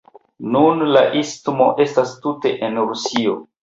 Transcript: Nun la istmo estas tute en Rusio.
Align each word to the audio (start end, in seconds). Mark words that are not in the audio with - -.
Nun 0.55 0.81
la 0.95 1.03
istmo 1.21 1.71
estas 1.87 2.17
tute 2.27 2.57
en 2.71 2.85
Rusio. 2.93 3.43